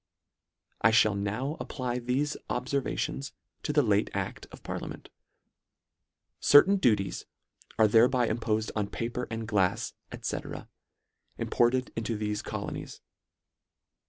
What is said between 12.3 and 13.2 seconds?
colonies.